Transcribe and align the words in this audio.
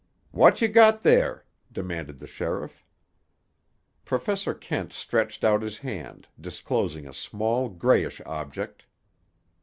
"Wot 0.31 0.63
ye 0.63 0.67
got 0.67 1.01
there?" 1.03 1.45
demanded 1.71 2.17
the 2.17 2.25
sheriff. 2.25 2.83
Professor 4.03 4.55
Kent 4.55 4.91
stretched 4.93 5.43
out 5.43 5.61
his 5.61 5.77
hand, 5.77 6.27
disclosing 6.39 7.05
a 7.07 7.13
small 7.13 7.69
grayish 7.69 8.19
object. 8.25 8.87